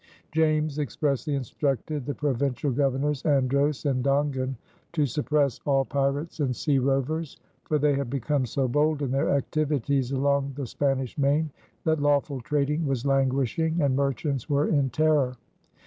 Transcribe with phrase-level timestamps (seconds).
[0.31, 4.55] James expressly instructed the provincial Governors Andros and Dongan
[4.93, 9.29] to suppress "all pirates and sea rovers," for they had become so bold in their
[9.29, 11.51] activities along the Spanish Main
[11.83, 15.37] that lawful trading was languishing and merchants were in terror.